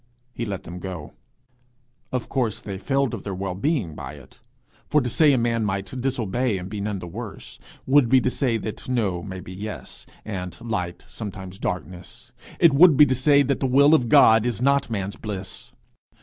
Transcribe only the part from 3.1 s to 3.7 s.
of their well